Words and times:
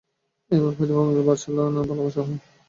এই 0.51 0.59
ভাব 0.59 0.73
হইতে 0.73 0.93
ভগবানকে 0.93 1.21
বাৎসল্যভাবে 1.27 1.87
ভালবাসা 1.89 2.21
হয়। 2.21 2.39